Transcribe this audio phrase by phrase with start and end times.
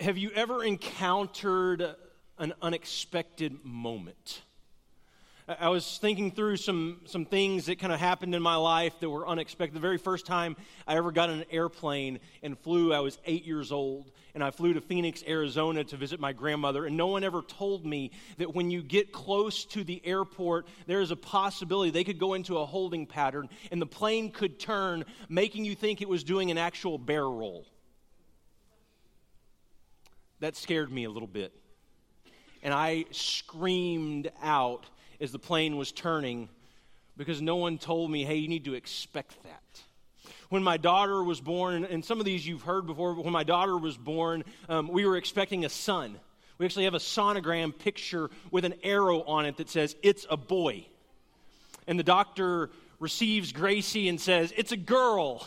[0.00, 1.94] Have you ever encountered
[2.38, 4.40] an unexpected moment?
[5.46, 9.10] I was thinking through some, some things that kind of happened in my life that
[9.10, 9.76] were unexpected.
[9.76, 13.44] The very first time I ever got on an airplane and flew, I was eight
[13.44, 16.86] years old, and I flew to Phoenix, Arizona to visit my grandmother.
[16.86, 21.02] And no one ever told me that when you get close to the airport, there
[21.02, 25.04] is a possibility they could go into a holding pattern and the plane could turn,
[25.28, 27.66] making you think it was doing an actual barrel roll
[30.40, 31.52] that scared me a little bit.
[32.62, 34.86] And I screamed out
[35.20, 36.48] as the plane was turning
[37.16, 39.82] because no one told me, hey, you need to expect that.
[40.48, 43.44] When my daughter was born, and some of these you've heard before, but when my
[43.44, 46.18] daughter was born, um, we were expecting a son.
[46.58, 50.36] We actually have a sonogram picture with an arrow on it that says, it's a
[50.36, 50.86] boy.
[51.86, 55.46] And the doctor receives Gracie and says, it's a girl.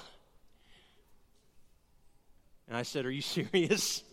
[2.67, 4.03] And I said, Are you serious?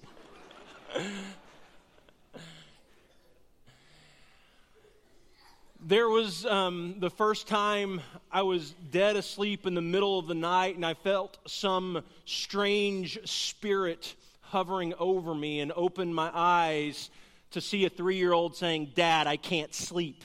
[5.82, 10.34] There was um, the first time I was dead asleep in the middle of the
[10.34, 17.10] night, and I felt some strange spirit hovering over me and opened my eyes
[17.52, 20.24] to see a three year old saying, Dad, I can't sleep.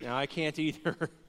[0.00, 1.10] Now, I can't either.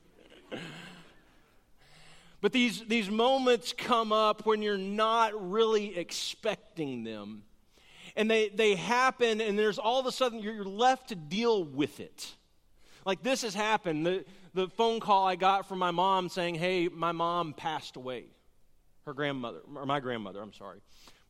[2.42, 7.44] But these, these moments come up when you're not really expecting them.
[8.16, 12.00] And they, they happen, and there's all of a sudden you're left to deal with
[12.00, 12.34] it.
[13.06, 14.06] Like this has happened.
[14.06, 18.26] The, the phone call I got from my mom saying, Hey, my mom passed away.
[19.06, 20.80] Her grandmother, or my grandmother, I'm sorry.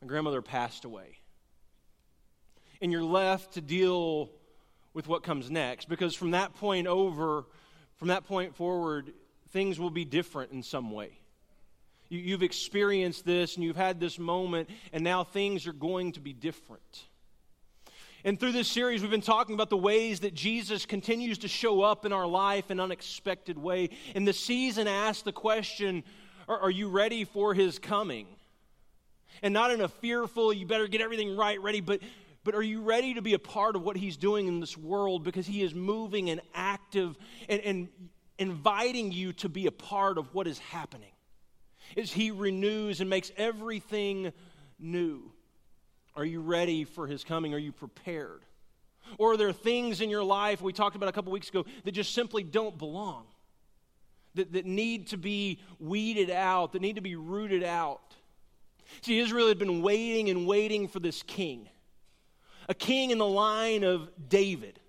[0.01, 1.17] My grandmother passed away.
[2.81, 4.31] And you're left to deal
[4.93, 7.45] with what comes next because from that point over,
[7.97, 9.13] from that point forward,
[9.51, 11.19] things will be different in some way.
[12.09, 16.19] You, have experienced this and you've had this moment, and now things are going to
[16.19, 17.03] be different.
[18.23, 21.81] And through this series, we've been talking about the ways that Jesus continues to show
[21.81, 23.91] up in our life in unexpected way.
[24.15, 26.03] And the season asks the question
[26.47, 28.25] are, are you ready for his coming?
[29.43, 32.01] And not in a fearful, you better get everything right, ready, but
[32.43, 35.23] but are you ready to be a part of what he's doing in this world
[35.23, 37.17] because he is moving and active
[37.47, 37.89] and, and
[38.39, 41.11] inviting you to be a part of what is happening
[41.95, 44.31] as He renews and makes everything
[44.79, 45.31] new.
[46.15, 47.53] Are you ready for His coming?
[47.53, 48.41] Are you prepared?
[49.17, 51.91] Or are there things in your life we talked about a couple weeks ago that
[51.91, 53.25] just simply don't belong?
[54.35, 58.15] That, that need to be weeded out, that need to be rooted out.
[59.01, 61.67] See, Israel had been waiting and waiting for this king,
[62.67, 64.79] a king in the line of David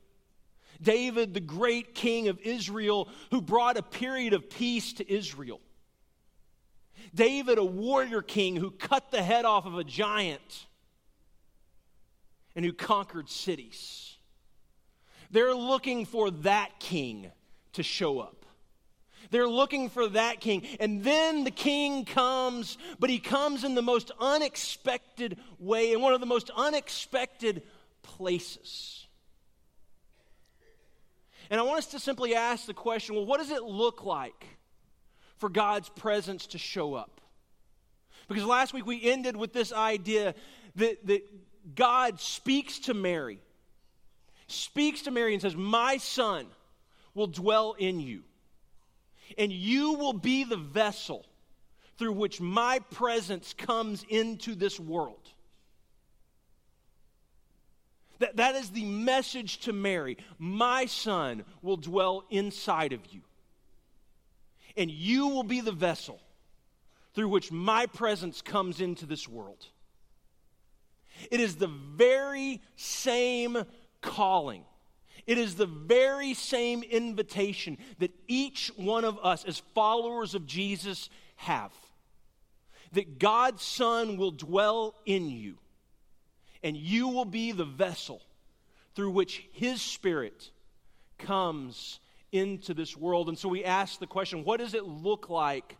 [0.83, 5.61] David, the great king of Israel, who brought a period of peace to Israel.
[7.15, 10.67] David, a warrior king who cut the head off of a giant
[12.55, 14.17] and who conquered cities.
[15.31, 17.31] They're looking for that king
[17.75, 18.47] to show up.
[19.31, 20.67] They're looking for that king.
[20.81, 26.15] And then the king comes, but he comes in the most unexpected way, in one
[26.15, 27.63] of the most unexpected
[28.03, 29.07] places.
[31.51, 34.47] And I want us to simply ask the question well, what does it look like
[35.39, 37.21] for God's presence to show up?
[38.29, 40.35] Because last week we ended with this idea
[40.77, 43.41] that, that God speaks to Mary,
[44.47, 46.47] speaks to Mary and says, My son
[47.13, 48.23] will dwell in you,
[49.37, 51.27] and you will be the vessel
[51.99, 55.29] through which my presence comes into this world.
[58.21, 60.19] That, that is the message to Mary.
[60.39, 63.23] My son will dwell inside of you,
[64.77, 66.21] and you will be the vessel
[67.15, 69.67] through which my presence comes into this world.
[71.31, 73.65] It is the very same
[74.03, 74.65] calling.
[75.27, 81.09] It is the very same invitation that each one of us, as followers of Jesus,
[81.37, 81.73] have.
[82.93, 85.57] That God's Son will dwell in you
[86.63, 88.21] and you will be the vessel
[88.95, 90.51] through which His Spirit
[91.19, 92.01] comes
[92.33, 93.29] into this world.
[93.29, 95.77] And so we ask the question what does it look like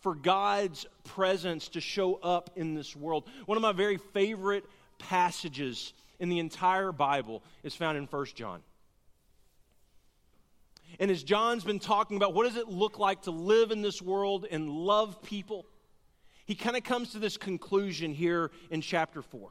[0.00, 3.24] for God's presence to show up in this world?
[3.46, 4.64] One of my very favorite
[4.98, 8.60] passages in the entire Bible is found in 1 John.
[11.00, 14.00] And as John's been talking about what does it look like to live in this
[14.00, 15.66] world and love people,
[16.44, 19.50] he kind of comes to this conclusion here in chapter 4.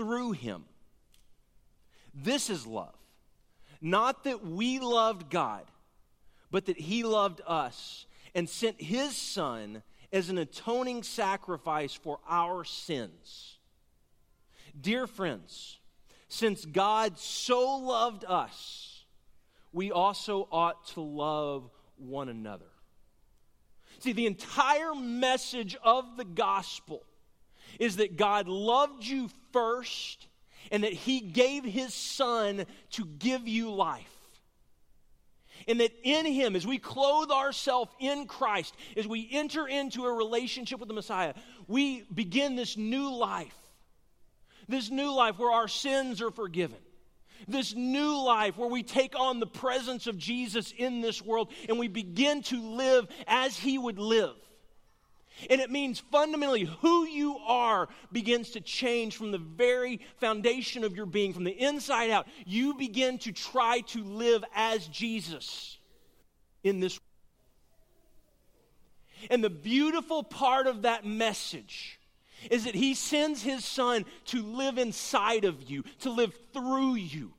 [0.00, 0.64] through him.
[2.14, 2.94] This is love.
[3.82, 5.64] Not that we loved God,
[6.50, 12.64] but that he loved us and sent his Son as an atoning sacrifice for our
[12.64, 13.58] sins.
[14.80, 15.78] Dear friends,
[16.28, 19.04] since God so loved us,
[19.70, 21.68] we also ought to love
[21.98, 22.70] one another.
[23.98, 27.02] See, the entire message of the gospel
[27.78, 30.26] is that God loved you first
[30.70, 34.06] and that He gave His Son to give you life.
[35.68, 40.12] And that in Him, as we clothe ourselves in Christ, as we enter into a
[40.12, 41.34] relationship with the Messiah,
[41.68, 43.54] we begin this new life.
[44.68, 46.78] This new life where our sins are forgiven.
[47.48, 51.78] This new life where we take on the presence of Jesus in this world and
[51.78, 54.36] we begin to live as He would live.
[55.48, 60.94] And it means fundamentally who you are begins to change from the very foundation of
[60.94, 62.26] your being, from the inside out.
[62.44, 65.78] You begin to try to live as Jesus
[66.62, 67.00] in this.
[69.30, 71.98] And the beautiful part of that message
[72.50, 77.32] is that he sends his son to live inside of you, to live through you,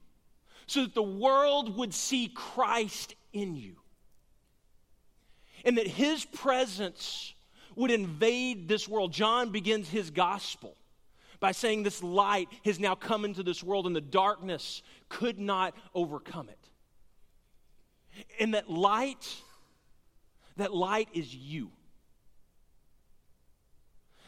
[0.68, 3.75] so that the world would see Christ in you.
[5.65, 7.33] And that his presence
[7.75, 9.13] would invade this world.
[9.13, 10.75] John begins his gospel
[11.39, 15.75] by saying, This light has now come into this world, and the darkness could not
[15.94, 16.69] overcome it.
[18.39, 19.35] And that light,
[20.57, 21.71] that light is you.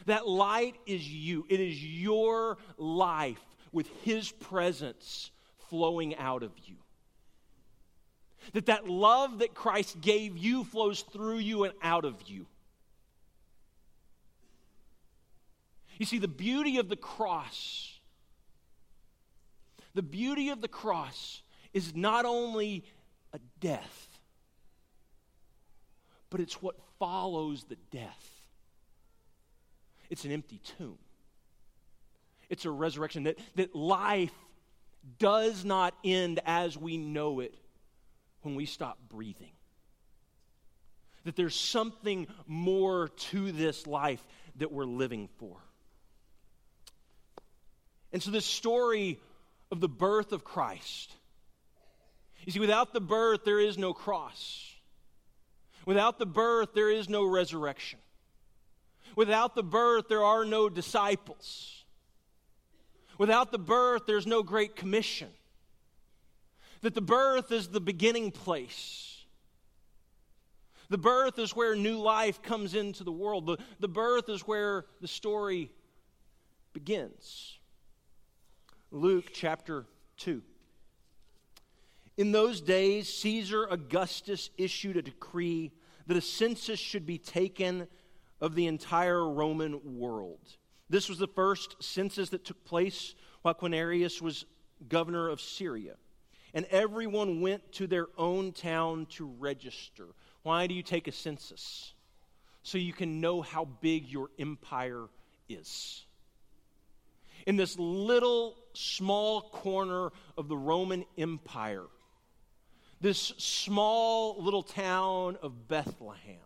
[0.06, 1.46] That light is you.
[1.48, 3.40] It is your life
[3.72, 5.30] with His presence
[5.70, 6.76] flowing out of you.
[8.52, 12.46] That that love that Christ gave you flows through you and out of you.
[15.98, 17.98] You see, the beauty of the cross,
[19.94, 21.42] the beauty of the cross
[21.72, 22.84] is not only
[23.32, 24.08] a death,
[26.30, 28.30] but it's what follows the death.
[30.10, 30.98] It's an empty tomb.
[32.50, 34.32] It's a resurrection that, that life
[35.18, 37.54] does not end as we know it
[38.42, 39.52] when we stop breathing.
[41.24, 44.24] That there's something more to this life
[44.56, 45.56] that we're living for.
[48.14, 49.18] And so, this story
[49.72, 51.12] of the birth of Christ.
[52.44, 54.72] You see, without the birth, there is no cross.
[55.84, 57.98] Without the birth, there is no resurrection.
[59.16, 61.84] Without the birth, there are no disciples.
[63.18, 65.28] Without the birth, there's no great commission.
[66.82, 69.24] That the birth is the beginning place.
[70.88, 73.46] The birth is where new life comes into the world.
[73.46, 75.72] The, the birth is where the story
[76.72, 77.58] begins.
[78.94, 79.86] Luke chapter
[80.18, 80.40] 2.
[82.16, 85.72] In those days, Caesar Augustus issued a decree
[86.06, 87.88] that a census should be taken
[88.40, 90.38] of the entire Roman world.
[90.88, 94.46] This was the first census that took place while Quirinius was
[94.88, 95.96] governor of Syria.
[96.54, 100.06] And everyone went to their own town to register.
[100.44, 101.94] Why do you take a census?
[102.62, 105.08] So you can know how big your empire
[105.48, 106.04] is
[107.44, 111.86] in this little small corner of the Roman Empire,
[113.00, 116.36] this small little town of Bethlehem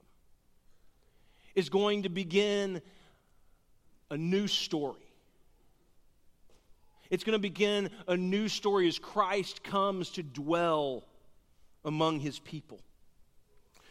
[1.55, 2.81] is going to begin
[4.11, 5.03] a new story.
[7.11, 11.05] It's going to begin a new story as Christ comes to dwell
[11.85, 12.81] among his people.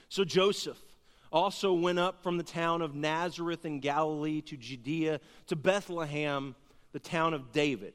[0.10, 0.78] So Joseph
[1.32, 6.56] also went up from the town of Nazareth in Galilee to Judea to Bethlehem
[6.94, 7.94] the town of David,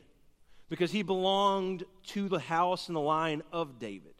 [0.72, 4.14] because he belonged to the house and the line of David.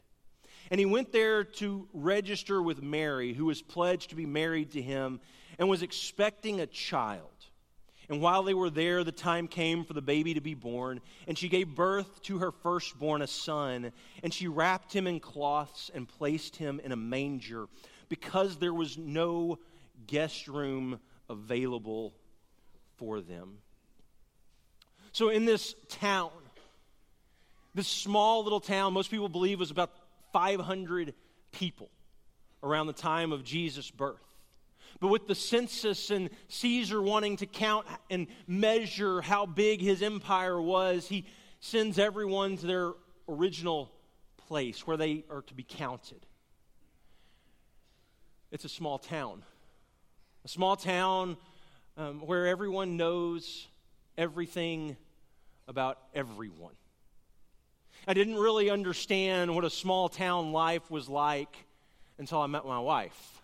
[0.69, 4.81] And he went there to register with Mary, who was pledged to be married to
[4.83, 5.19] him
[5.57, 7.31] and was expecting a child.
[8.07, 11.35] And while they were there, the time came for the baby to be born, and
[11.35, 13.91] she gave birth to her firstborn, a son,
[14.21, 17.65] and she wrapped him in cloths and placed him in a manger
[18.09, 19.57] because there was no
[20.05, 20.99] guest room
[21.31, 22.13] available
[22.97, 23.57] for them.
[25.13, 26.29] So, in this town,
[27.73, 29.91] this small little town, most people believe was about
[30.31, 31.13] 500
[31.51, 31.89] people
[32.61, 34.21] around the time of Jesus' birth.
[34.99, 40.61] But with the census and Caesar wanting to count and measure how big his empire
[40.61, 41.25] was, he
[41.59, 42.91] sends everyone to their
[43.27, 43.91] original
[44.47, 46.25] place where they are to be counted.
[48.51, 49.43] It's a small town.
[50.45, 51.37] A small town
[51.97, 53.67] um, where everyone knows
[54.17, 54.95] everything
[55.67, 56.73] about everyone.
[58.05, 61.55] I didn't really understand what a small town life was like
[62.17, 63.41] until I met my wife.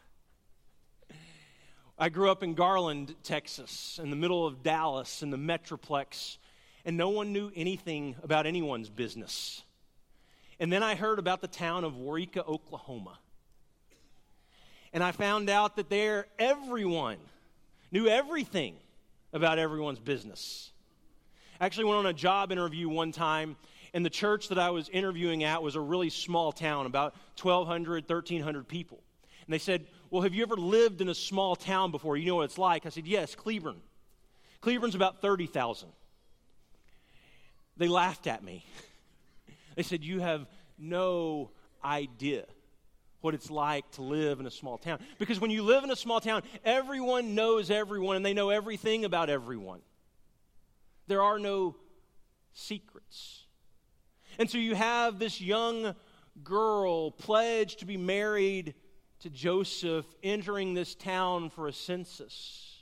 [1.98, 6.38] I grew up in Garland, Texas, in the middle of Dallas, in the Metroplex,
[6.84, 9.64] and no one knew anything about anyone's business.
[10.60, 13.18] And then I heard about the town of Waurika, Oklahoma.
[14.92, 17.18] And I found out that there, everyone
[17.92, 18.76] knew everything
[19.32, 20.72] about everyone's business.
[21.62, 23.56] I actually went on a job interview one time,
[23.94, 28.04] and the church that I was interviewing at was a really small town, about 1,200,
[28.10, 29.02] 1,300 people.
[29.46, 32.18] And they said, Well, have you ever lived in a small town before?
[32.18, 32.86] You know what it's like?
[32.86, 33.82] I said, Yes, Cleburne.
[34.62, 35.90] Cleburne's about 30,000.
[37.78, 38.66] They laughed at me.
[39.76, 40.46] They said, You have
[40.78, 41.52] no
[41.84, 42.44] idea
[43.22, 45.00] what it's like to live in a small town.
[45.18, 49.06] Because when you live in a small town, everyone knows everyone and they know everything
[49.06, 49.80] about everyone.
[51.08, 51.76] There are no
[52.54, 53.46] secrets.
[54.40, 55.94] And so you have this young
[56.46, 58.74] girl pledged to be married
[59.20, 62.78] to Joseph entering this town for a census.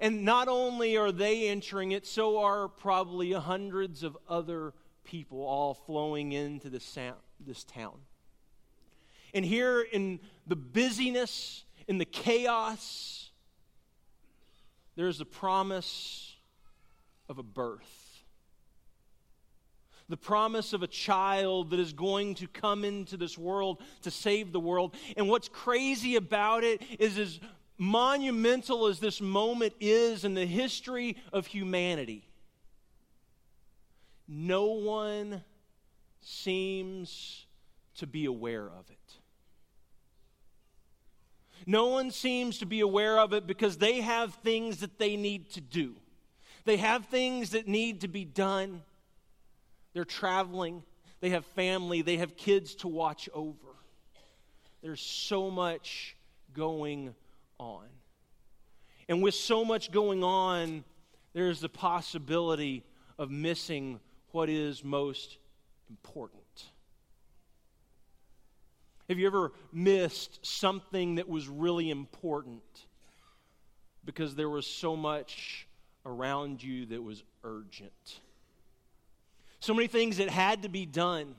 [0.00, 4.74] And not only are they entering it, so are probably hundreds of other
[5.04, 6.98] people all flowing into this,
[7.38, 7.98] this town.
[9.32, 13.30] And here in the busyness, in the chaos,
[14.96, 16.34] there's the promise
[17.28, 18.03] of a birth.
[20.14, 24.52] The promise of a child that is going to come into this world to save
[24.52, 24.94] the world.
[25.16, 27.40] And what's crazy about it is, as
[27.78, 32.28] monumental as this moment is in the history of humanity,
[34.28, 35.42] no one
[36.20, 37.46] seems
[37.96, 39.14] to be aware of it.
[41.66, 45.50] No one seems to be aware of it because they have things that they need
[45.54, 45.96] to do.
[46.64, 48.82] They have things that need to be done.
[49.94, 50.82] They're traveling,
[51.20, 53.56] they have family, they have kids to watch over.
[54.82, 56.16] There's so much
[56.52, 57.14] going
[57.58, 57.86] on.
[59.08, 60.84] And with so much going on,
[61.32, 62.84] there's the possibility
[63.18, 64.00] of missing
[64.32, 65.38] what is most
[65.88, 66.42] important.
[69.08, 72.62] Have you ever missed something that was really important
[74.04, 75.66] because there was so much
[76.06, 78.20] around you that was urgent?
[79.64, 81.34] So many things that had to be done,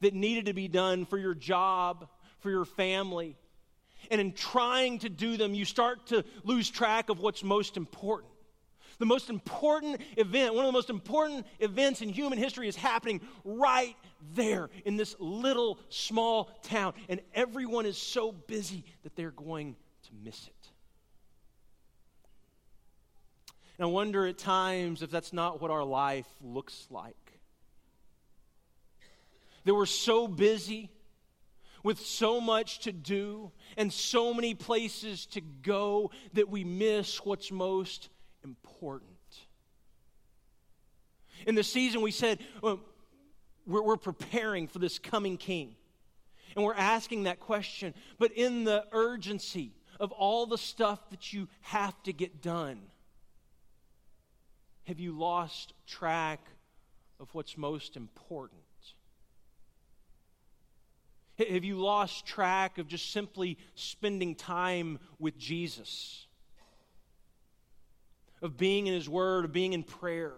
[0.00, 2.06] that needed to be done for your job,
[2.38, 3.36] for your family.
[4.08, 8.30] And in trying to do them, you start to lose track of what's most important.
[9.00, 13.20] The most important event, one of the most important events in human history is happening
[13.44, 13.96] right
[14.32, 16.94] there in this little small town.
[17.08, 20.68] And everyone is so busy that they're going to miss it.
[23.76, 27.16] And I wonder at times if that's not what our life looks like.
[29.66, 30.90] That we're so busy
[31.82, 37.52] with so much to do and so many places to go that we miss what's
[37.52, 38.08] most
[38.42, 39.10] important.
[41.46, 42.80] In the season, we said well,
[43.66, 45.76] we're, we're preparing for this coming king.
[46.54, 47.92] And we're asking that question.
[48.18, 52.80] But in the urgency of all the stuff that you have to get done,
[54.84, 56.40] have you lost track
[57.20, 58.65] of what's most important?
[61.38, 66.26] Have you lost track of just simply spending time with Jesus?
[68.42, 70.32] of being in His Word, of being in prayer,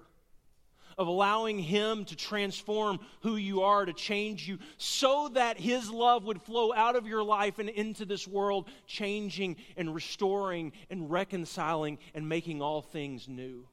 [0.97, 6.25] of allowing Him to transform who you are, to change you, so that His love
[6.25, 11.99] would flow out of your life and into this world, changing and restoring and reconciling
[12.15, 13.67] and making all things new.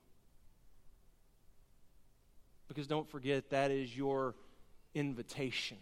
[2.67, 4.35] Because don't forget, that is your
[4.93, 5.77] invitation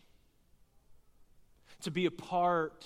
[1.84, 2.86] to be a part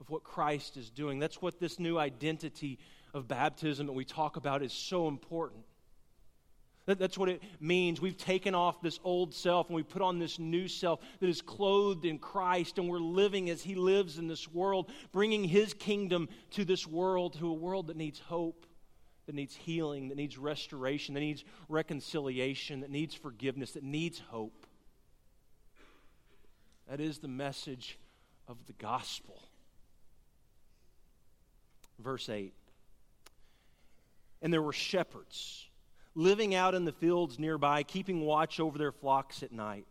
[0.00, 1.18] of what Christ is doing.
[1.18, 2.78] That's what this new identity
[3.14, 5.64] of baptism that we talk about is so important.
[6.86, 8.00] That, that's what it means.
[8.00, 11.40] We've taken off this old self and we put on this new self that is
[11.40, 16.28] clothed in Christ, and we're living as He lives in this world, bringing His kingdom
[16.50, 18.66] to this world, to a world that needs hope,
[19.26, 24.66] that needs healing, that needs restoration, that needs reconciliation, that needs forgiveness, that needs hope.
[26.92, 27.98] That is the message
[28.46, 29.42] of the gospel.
[31.98, 32.52] Verse 8.
[34.42, 35.70] And there were shepherds
[36.14, 39.86] living out in the fields nearby, keeping watch over their flocks at night.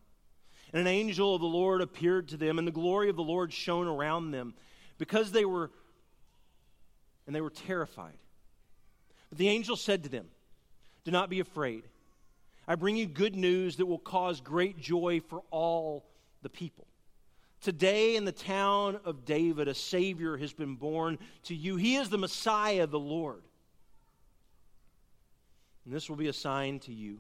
[0.72, 3.52] And an angel of the Lord appeared to them, and the glory of the Lord
[3.52, 4.54] shone around them
[5.00, 5.72] because they were,
[7.26, 8.20] and they were terrified.
[9.30, 10.28] But the angel said to them,
[11.04, 11.82] Do not be afraid.
[12.68, 16.06] I bring you good news that will cause great joy for all
[16.44, 16.86] the people.
[17.62, 21.76] Today, in the town of David, a Savior has been born to you.
[21.76, 23.44] He is the Messiah, the Lord.
[25.86, 27.20] And this will be a sign to you.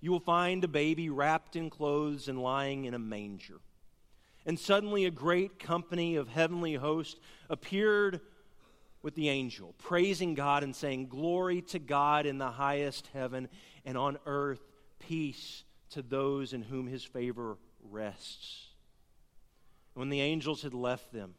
[0.00, 3.60] You will find a baby wrapped in clothes and lying in a manger.
[4.46, 7.20] And suddenly, a great company of heavenly hosts
[7.50, 8.20] appeared
[9.02, 13.48] with the angel, praising God and saying, Glory to God in the highest heaven,
[13.84, 14.60] and on earth,
[14.98, 17.58] peace to those in whom his favor
[17.90, 18.73] rests.
[19.94, 21.34] When the angels had left them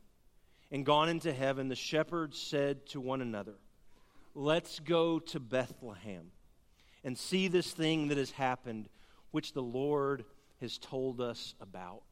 [0.72, 3.56] and gone into heaven, the shepherds said to one another,
[4.34, 6.32] Let's go to Bethlehem
[7.04, 8.90] and see this thing that has happened,
[9.32, 10.26] which the Lord
[10.60, 12.04] has told us about.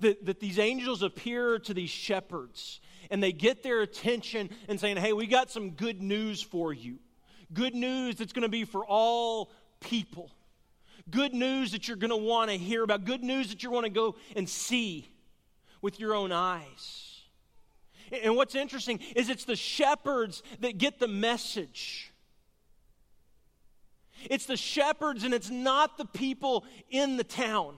[0.00, 4.96] That, that these angels appear to these shepherds and they get their attention and saying,
[4.96, 6.98] Hey, we got some good news for you.
[7.52, 10.30] Good news that's going to be for all people.
[11.10, 13.04] Good news that you're going to want to hear about.
[13.04, 15.08] Good news that you want to go and see
[15.82, 17.20] with your own eyes.
[18.22, 22.12] And what's interesting is it's the shepherds that get the message.
[24.30, 27.76] It's the shepherds and it's not the people in the town.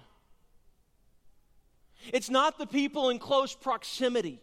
[2.13, 4.41] It's not the people in close proximity.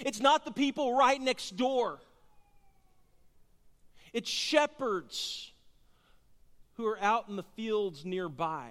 [0.00, 2.00] It's not the people right next door.
[4.12, 5.52] It's shepherds
[6.78, 8.70] who are out in the fields nearby.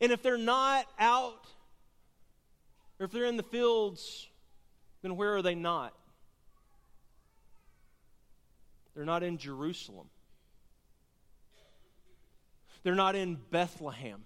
[0.00, 1.46] And if they're not out,
[2.98, 4.28] or if they're in the fields,
[5.02, 5.92] then where are they not?
[8.94, 10.06] They're not in Jerusalem.
[12.84, 14.24] They're not in Bethlehem.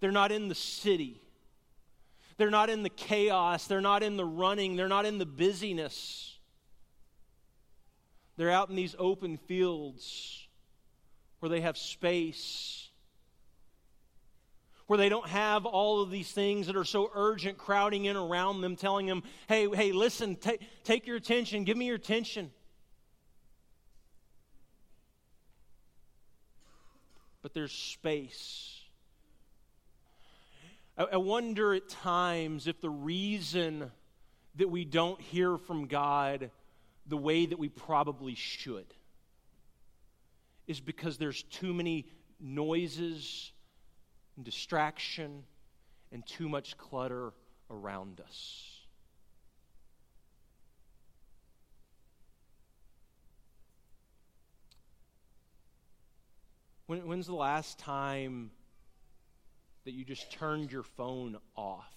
[0.00, 1.20] They're not in the city.
[2.38, 3.66] They're not in the chaos.
[3.66, 4.76] They're not in the running.
[4.76, 6.35] They're not in the busyness.
[8.36, 10.46] They're out in these open fields
[11.40, 12.88] where they have space,
[14.86, 18.60] where they don't have all of these things that are so urgent crowding in around
[18.60, 22.50] them, telling them, hey, hey, listen, take, take your attention, give me your attention.
[27.42, 28.80] But there's space.
[30.98, 33.90] I, I wonder at times if the reason
[34.56, 36.50] that we don't hear from God
[37.08, 38.86] the way that we probably should
[40.66, 42.06] is because there's too many
[42.40, 43.52] noises
[44.36, 45.44] and distraction
[46.12, 47.32] and too much clutter
[47.70, 48.76] around us.
[56.86, 58.50] When, when's the last time
[59.84, 61.95] that you just turned your phone off?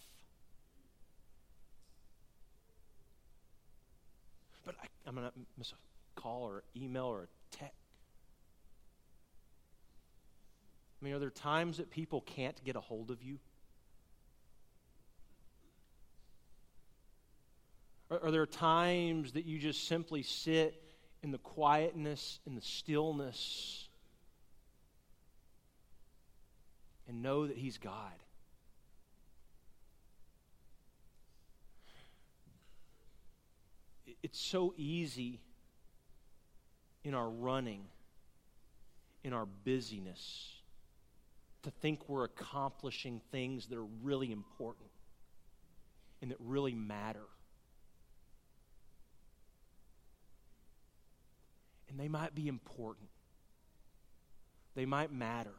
[4.70, 7.74] But I, am going to miss a call or email or a text.
[11.02, 13.40] I mean, are there times that people can't get a hold of you?
[18.12, 20.80] Are, are there times that you just simply sit
[21.24, 23.88] in the quietness, in the stillness,
[27.08, 28.14] and know that He's God?
[34.22, 35.40] It's so easy
[37.04, 37.86] in our running,
[39.24, 40.54] in our busyness,
[41.64, 44.90] to think we're accomplishing things that are really important
[46.22, 47.26] and that really matter.
[51.90, 53.10] And they might be important,
[54.76, 55.56] they might matter.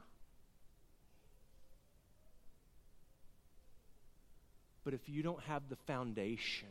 [4.85, 6.68] But if you don't have the foundation,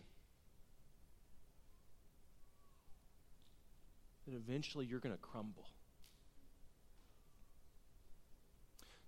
[4.30, 5.68] that eventually you're going to crumble.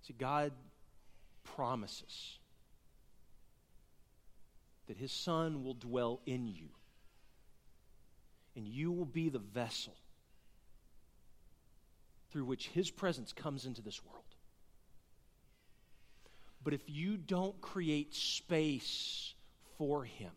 [0.02, 0.52] See, God
[1.44, 2.40] promises
[4.88, 6.70] that His Son will dwell in you,
[8.56, 9.96] and you will be the vessel
[12.32, 14.24] through which His presence comes into this world.
[16.64, 19.34] But if you don't create space
[19.78, 20.32] for Him,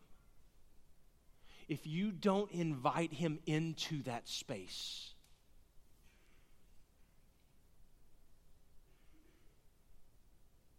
[1.67, 5.11] if you don't invite him into that space.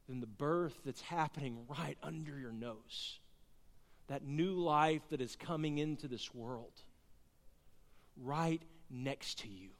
[0.09, 3.19] Then the birth that's happening right under your nose,
[4.07, 6.73] that new life that is coming into this world
[8.23, 9.71] right next to you.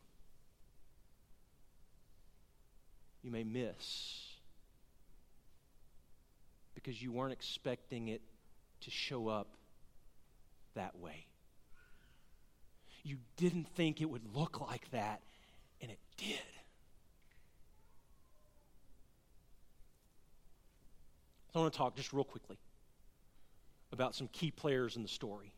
[3.23, 4.25] You may miss
[6.75, 8.21] because you weren't expecting it
[8.83, 9.56] to show up
[10.77, 11.27] that way.
[13.03, 15.21] You didn't think it would look like that,
[15.83, 16.41] and it did.
[21.55, 22.59] I want to talk just real quickly
[23.93, 25.53] about some key players in the story.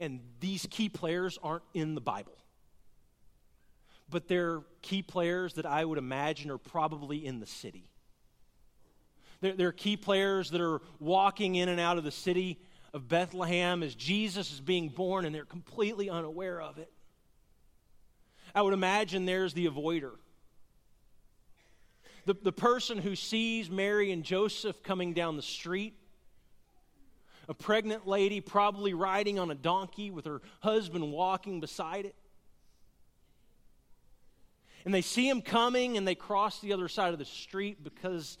[0.00, 2.36] And these key players aren't in the Bible,
[4.08, 7.88] but they're key players that I would imagine are probably in the city.
[9.40, 12.58] They're, they're key players that are walking in and out of the city
[12.94, 16.90] of Bethlehem as Jesus is being born, and they're completely unaware of it.
[18.54, 20.12] I would imagine there's the avoider.
[22.24, 25.98] The, the person who sees Mary and Joseph coming down the street
[27.48, 32.14] a pregnant lady, probably riding on a donkey with her husband walking beside it.
[34.84, 38.38] And they see him coming and they cross the other side of the street because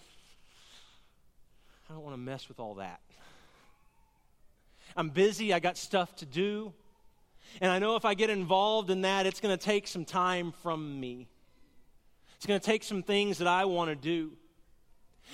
[1.88, 3.00] I don't want to mess with all that.
[4.96, 6.72] I'm busy, I got stuff to do.
[7.60, 10.52] And I know if I get involved in that, it's going to take some time
[10.62, 11.28] from me.
[12.36, 14.32] It's going to take some things that I want to do.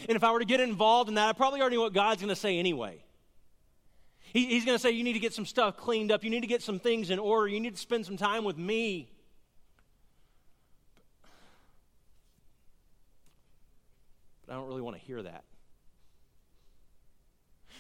[0.09, 2.20] And if I were to get involved in that, I probably already know what God's
[2.20, 3.03] going to say anyway.
[4.33, 6.23] He, he's going to say, You need to get some stuff cleaned up.
[6.23, 7.49] You need to get some things in order.
[7.49, 9.11] You need to spend some time with me.
[14.46, 15.44] But I don't really want to hear that.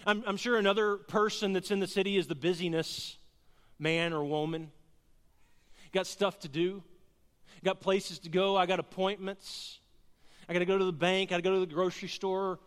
[0.06, 3.16] I'm, I'm sure another person that's in the city is the busyness
[3.78, 4.70] man or woman.
[5.92, 6.82] Got stuff to do,
[7.64, 9.80] got places to go, I got appointments.
[10.48, 12.58] I got to go to the bank, I got to go to the grocery store,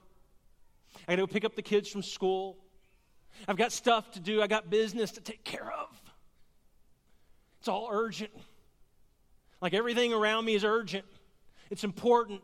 [1.08, 2.58] I got to go pick up the kids from school.
[3.48, 5.90] I've got stuff to do, I got business to take care of.
[7.60, 8.32] It's all urgent.
[9.62, 11.06] Like everything around me is urgent,
[11.70, 12.42] it's important.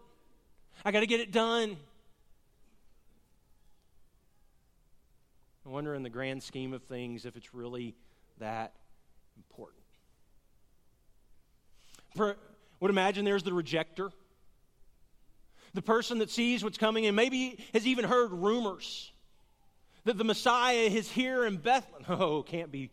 [0.83, 1.77] I got to get it done.
[5.69, 7.93] I wonder, in the grand scheme of things, if it's really
[8.39, 8.73] that
[9.37, 9.83] important.
[12.15, 12.37] For,
[12.79, 14.09] would imagine there's the rejector,
[15.75, 19.11] the person that sees what's coming and maybe has even heard rumors
[20.05, 22.05] that the Messiah is here in Bethlehem.
[22.19, 22.89] Oh, can't be,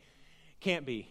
[0.61, 1.09] can't be.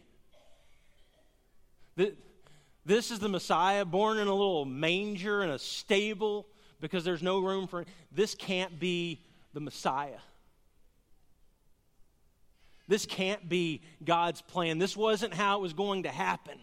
[1.96, 6.46] This is the Messiah born in a little manger in a stable
[6.80, 9.24] because there's no room for this can't be
[9.56, 10.20] the Messiah.
[12.88, 14.78] This can't be God's plan.
[14.78, 16.60] This wasn't how it was going to happen.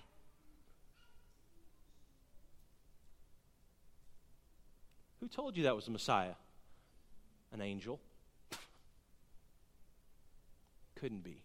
[5.20, 6.34] Who told you that was the Messiah?
[7.52, 8.00] An angel
[10.96, 11.42] couldn't be.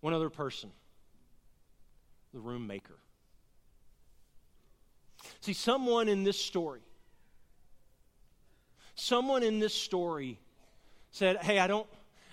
[0.00, 0.70] One other person,
[2.32, 2.98] the room maker.
[5.40, 6.80] See, someone in this story,
[8.94, 10.38] someone in this story
[11.10, 11.86] said, Hey, I don't,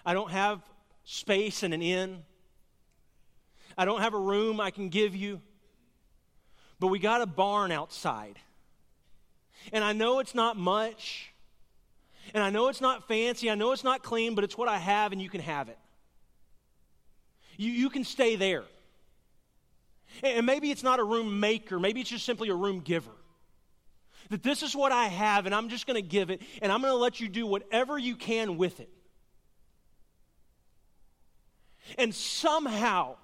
[0.06, 0.62] I don't have
[1.04, 2.24] space in an inn.
[3.78, 5.42] I don't have a room I can give you,
[6.80, 8.40] but we got a barn outside.
[9.74, 11.34] And I know it's not much,
[12.34, 14.78] and I know it's not fancy, I know it's not clean, but it's what I
[14.78, 15.78] have, and you can have it.
[17.58, 18.64] You, you can stay there.
[20.24, 23.12] And maybe it's not a room maker, maybe it's just simply a room giver.
[24.30, 26.82] That this is what I have, and I'm just going to give it, and I'm
[26.82, 28.90] going to let you do whatever you can with it.
[31.98, 33.16] And somehow,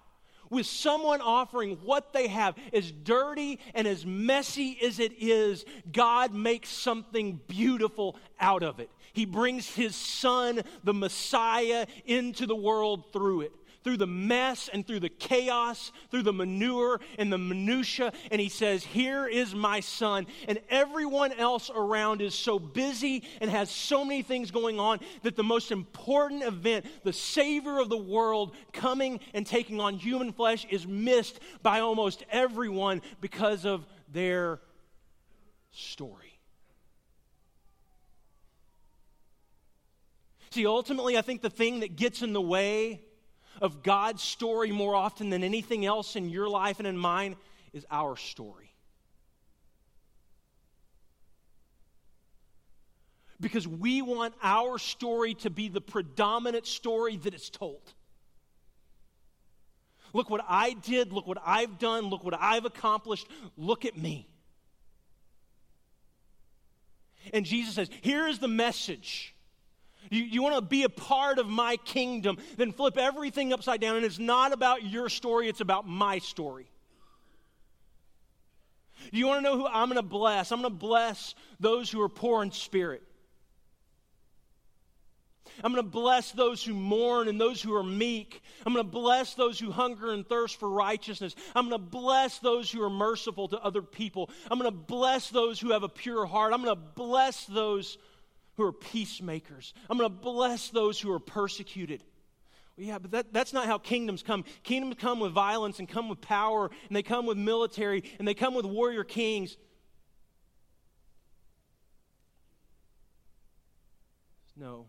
[0.50, 6.34] with someone offering what they have, as dirty and as messy as it is, God
[6.34, 8.90] makes something beautiful out of it.
[9.14, 13.52] He brings his son, the Messiah, into the world through it
[13.84, 18.50] through the mess and through the chaos, through the manure and the minutia, and he
[18.50, 24.06] says, "Here is my son." And everyone else around is so busy and has so
[24.06, 29.20] many things going on that the most important event, the savior of the world coming
[29.34, 34.62] and taking on human flesh is missed by almost everyone because of their
[35.72, 36.40] story.
[40.52, 43.06] See, ultimately, I think the thing that gets in the way
[43.62, 47.36] of God's story more often than anything else in your life and in mine
[47.72, 48.74] is our story.
[53.40, 57.82] Because we want our story to be the predominant story that is told.
[60.14, 61.14] Look what I did.
[61.14, 62.10] Look what I've done.
[62.10, 63.28] Look what I've accomplished.
[63.58, 64.28] Look at me.
[67.34, 69.34] And Jesus says, Here is the message
[70.10, 73.98] You, you want to be a part of my kingdom, then flip everything upside down.
[73.98, 76.68] And it's not about your story, it's about my story.
[79.12, 80.52] Do you want to know who I'm going to bless?
[80.52, 83.02] I'm going to bless those who are poor in spirit.
[85.64, 88.42] I'm going to bless those who mourn and those who are meek.
[88.66, 91.36] I'm going to bless those who hunger and thirst for righteousness.
[91.56, 94.30] I'm going to bless those who are merciful to other people.
[94.50, 96.54] I'm going to bless those who have a pure heart.
[96.54, 97.98] I'm going to bless those
[98.62, 99.74] who are peacemakers.
[99.90, 102.04] I'm going to bless those who are persecuted.
[102.78, 104.46] Well, yeah, but that, that's not how kingdoms come.
[104.64, 108.34] Kingdoms come with violence and come with power, and they come with military, and they
[108.34, 109.58] come with warrior kings.
[114.56, 114.86] No.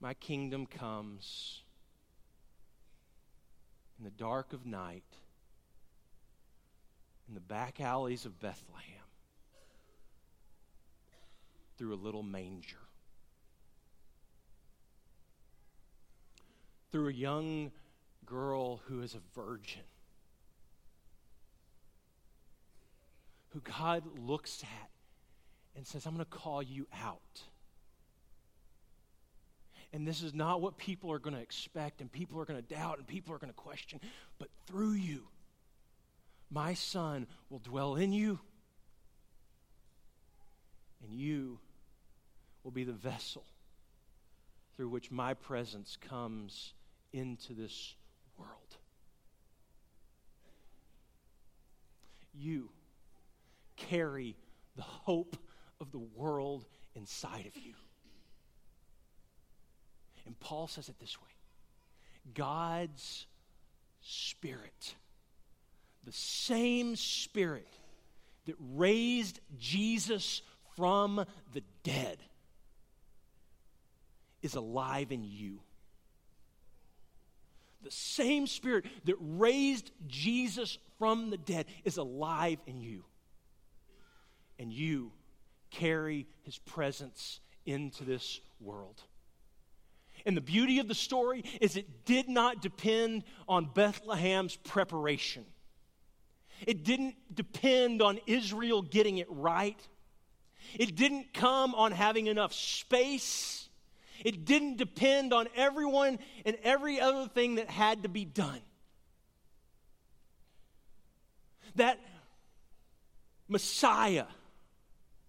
[0.00, 1.60] My kingdom comes
[3.98, 5.04] in the dark of night,
[7.28, 9.09] in the back alleys of Bethlehem,
[11.80, 12.76] through a little manger.
[16.92, 17.72] Through a young
[18.26, 19.80] girl who is a virgin,
[23.48, 24.90] who God looks at
[25.74, 27.44] and says, I'm going to call you out
[29.92, 32.74] and this is not what people are going to expect, and people are going to
[32.74, 33.98] doubt, and people are going to question.
[34.38, 35.22] But through you,
[36.48, 38.38] my son will dwell in you,
[41.02, 41.58] and you
[42.62, 43.44] will be the vessel
[44.76, 46.72] through which my presence comes
[47.12, 47.94] into this
[48.38, 48.76] world.
[52.32, 52.70] You
[53.76, 54.36] carry
[54.76, 55.36] the hope
[55.80, 57.74] of the world inside of you.
[60.26, 63.26] And Paul says it this way God's
[64.00, 64.94] Spirit,
[66.04, 67.68] the same Spirit
[68.46, 70.42] that raised Jesus
[70.76, 72.18] from the dead,
[74.42, 75.60] is alive in you.
[77.82, 83.04] The same Spirit that raised Jesus from the dead is alive in you.
[84.58, 85.12] And you
[85.70, 89.02] carry his presence into this world.
[90.26, 95.46] And the beauty of the story is it did not depend on Bethlehem's preparation.
[96.66, 99.80] It didn't depend on Israel getting it right.
[100.74, 103.69] It didn't come on having enough space.
[104.24, 108.60] It didn't depend on everyone and every other thing that had to be done.
[111.76, 111.98] That
[113.48, 114.26] Messiah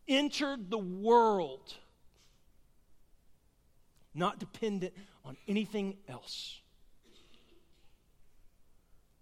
[0.08, 1.74] entered the world
[4.14, 6.60] not dependent on anything else,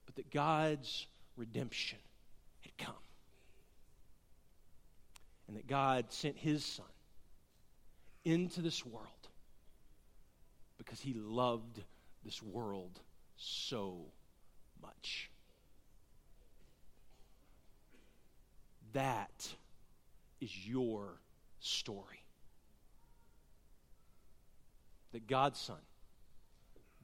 [0.06, 1.06] but that God's
[1.36, 2.00] redemption
[2.62, 2.94] had come.
[5.48, 6.86] And that God sent his son
[8.24, 9.19] into this world
[10.80, 11.84] because he loved
[12.26, 13.00] this world
[13.36, 14.06] so
[14.82, 15.30] much.
[18.94, 19.48] That
[20.42, 21.20] is your
[21.60, 22.24] story
[25.12, 25.78] that God's Son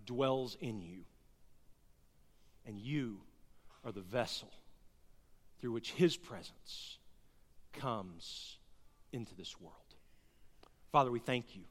[0.06, 1.04] dwells in you,
[2.66, 3.20] and you
[3.84, 4.52] are the vessel
[5.60, 6.98] through which His presence
[7.74, 8.58] comes
[9.12, 9.74] into this world.
[10.92, 11.64] Father, we thank you.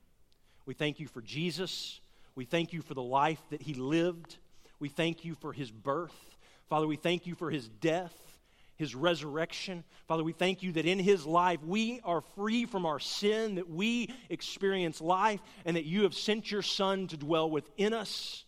[0.66, 2.00] We thank you for Jesus.
[2.34, 4.38] We thank you for the life that He lived.
[4.80, 6.36] We thank you for His birth.
[6.68, 8.14] Father, we thank you for His death
[8.76, 9.84] his resurrection.
[10.08, 13.68] Father, we thank you that in his life we are free from our sin, that
[13.68, 18.44] we experience life, and that you have sent your Son to dwell within us.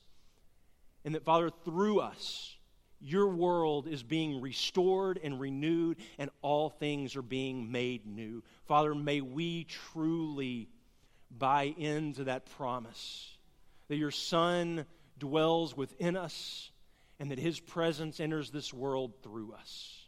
[1.04, 2.56] And that, Father, through us,
[3.00, 8.42] your world is being restored and renewed, and all things are being made new.
[8.66, 10.68] Father, may we truly
[11.30, 13.36] buy into that promise
[13.88, 14.84] that your Son
[15.18, 16.70] dwells within us
[17.18, 20.06] and that his presence enters this world through us.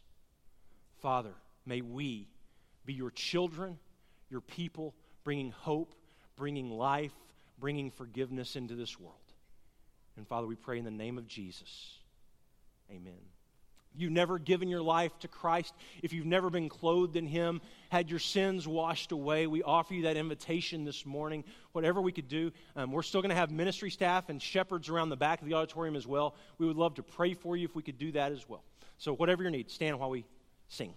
[1.01, 1.33] Father,
[1.65, 2.27] may we
[2.85, 3.77] be your children,
[4.29, 5.95] your people, bringing hope,
[6.35, 7.13] bringing life,
[7.57, 9.15] bringing forgiveness into this world.
[10.17, 11.97] And Father, we pray in the name of Jesus.
[12.91, 13.38] Amen.
[13.95, 15.73] You've never given your life to Christ,
[16.03, 20.03] if you've never been clothed in Him, had your sins washed away, we offer you
[20.03, 21.43] that invitation this morning.
[21.71, 25.09] Whatever we could do, um, we're still going to have ministry staff and shepherds around
[25.09, 26.35] the back of the auditorium as well.
[26.57, 28.63] We would love to pray for you if we could do that as well.
[28.97, 30.25] So, whatever your need, stand while we
[30.67, 30.93] sing.